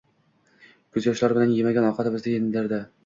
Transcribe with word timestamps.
Ko'zyoshlari 0.97 1.37
bilan 1.37 1.53
yemagan 1.59 1.87
ovqatimizni 1.91 2.35
yednradi. 2.37 2.81